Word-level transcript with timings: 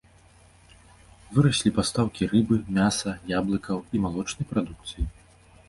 Выраслі 1.35 1.73
пастаўкі 1.75 2.29
рыбы, 2.33 2.57
мяса, 2.79 3.15
яблыкаў 3.39 3.77
і 3.95 4.05
малочнай 4.07 4.45
прадукцыі. 4.55 5.03